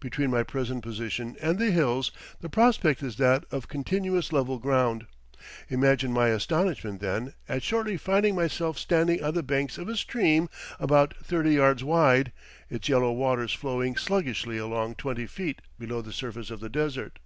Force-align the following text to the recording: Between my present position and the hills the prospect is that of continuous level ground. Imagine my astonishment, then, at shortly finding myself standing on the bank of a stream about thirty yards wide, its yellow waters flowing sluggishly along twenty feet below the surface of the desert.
Between 0.00 0.30
my 0.30 0.42
present 0.42 0.82
position 0.82 1.36
and 1.38 1.58
the 1.58 1.70
hills 1.70 2.10
the 2.40 2.48
prospect 2.48 3.02
is 3.02 3.16
that 3.16 3.44
of 3.50 3.68
continuous 3.68 4.32
level 4.32 4.58
ground. 4.58 5.04
Imagine 5.68 6.12
my 6.14 6.28
astonishment, 6.28 7.02
then, 7.02 7.34
at 7.46 7.62
shortly 7.62 7.98
finding 7.98 8.34
myself 8.34 8.78
standing 8.78 9.22
on 9.22 9.34
the 9.34 9.42
bank 9.42 9.76
of 9.76 9.86
a 9.90 9.96
stream 9.98 10.48
about 10.80 11.12
thirty 11.22 11.52
yards 11.56 11.84
wide, 11.84 12.32
its 12.70 12.88
yellow 12.88 13.12
waters 13.12 13.52
flowing 13.52 13.96
sluggishly 13.98 14.56
along 14.56 14.94
twenty 14.94 15.26
feet 15.26 15.60
below 15.78 16.00
the 16.00 16.10
surface 16.10 16.50
of 16.50 16.60
the 16.60 16.70
desert. 16.70 17.18